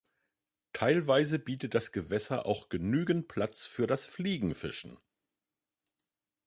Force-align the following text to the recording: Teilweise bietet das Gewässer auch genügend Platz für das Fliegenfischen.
Teilweise 0.73 1.37
bietet 1.37 1.75
das 1.75 1.91
Gewässer 1.91 2.47
auch 2.47 2.69
genügend 2.69 3.27
Platz 3.27 3.67
für 3.67 3.85
das 3.85 4.07
Fliegenfischen. 4.07 4.97